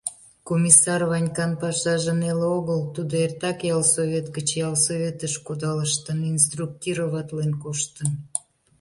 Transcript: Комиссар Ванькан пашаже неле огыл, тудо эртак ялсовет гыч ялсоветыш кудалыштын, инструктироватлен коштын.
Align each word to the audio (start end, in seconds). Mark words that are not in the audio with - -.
Комиссар 0.49 1.01
Ванькан 1.11 1.51
пашаже 1.61 2.13
неле 2.21 2.47
огыл, 2.57 2.81
тудо 2.93 3.13
эртак 3.25 3.57
ялсовет 3.75 4.27
гыч 4.35 4.47
ялсоветыш 4.67 5.33
кудалыштын, 5.45 6.19
инструктироватлен 6.33 7.51
коштын. 7.63 8.09